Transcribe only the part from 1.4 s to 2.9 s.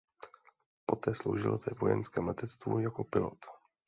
ve vojenském letectvu